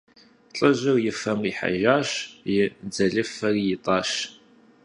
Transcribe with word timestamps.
Лӏыжьым 0.55 0.97
и 1.09 1.11
фэр 1.19 1.37
къихьэжащ, 1.43 2.09
и 2.55 2.57
дзэлыфэр 2.89 3.55
итӀащ. 3.73 4.09